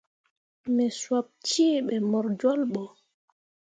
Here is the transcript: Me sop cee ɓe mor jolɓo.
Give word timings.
Me 0.75 0.85
sop 0.99 1.27
cee 1.49 1.77
ɓe 1.87 1.95
mor 2.09 2.25
jolɓo. 2.39 2.83